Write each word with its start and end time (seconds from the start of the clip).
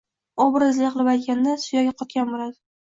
Obrazli 0.45 0.89
qilib 0.95 1.11
aytganda, 1.15 1.55
“suyagi 1.69 1.95
qotgan” 2.03 2.35
boʻladi 2.37 2.63